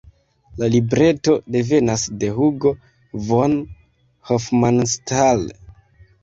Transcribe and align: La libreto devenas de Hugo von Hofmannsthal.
La 0.59 0.67
libreto 0.75 1.35
devenas 1.55 2.05
de 2.23 2.31
Hugo 2.45 2.71
von 3.27 3.55
Hofmannsthal. 4.31 5.47